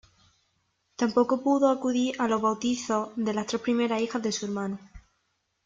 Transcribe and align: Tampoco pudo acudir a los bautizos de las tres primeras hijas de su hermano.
Tampoco 0.95 1.43
pudo 1.43 1.69
acudir 1.69 2.15
a 2.17 2.27
los 2.27 2.41
bautizos 2.41 3.09
de 3.17 3.35
las 3.35 3.45
tres 3.45 3.61
primeras 3.61 4.01
hijas 4.01 4.23
de 4.23 4.31
su 4.31 4.47
hermano. 4.47 4.79